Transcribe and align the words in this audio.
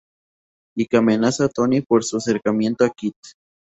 Y 0.75 0.87
que 0.87 0.97
amenaza 0.97 1.45
a 1.45 1.49
Tony 1.49 1.81
por 1.81 2.03
su 2.03 2.17
acercamiento 2.17 2.85
a 2.85 2.89
Kit. 2.89 3.13